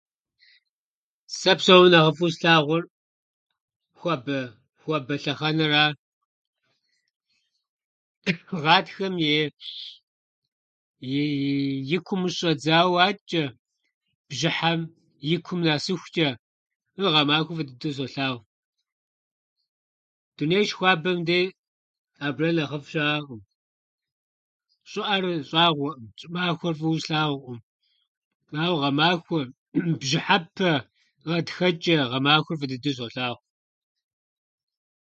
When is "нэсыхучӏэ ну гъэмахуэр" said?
15.65-17.55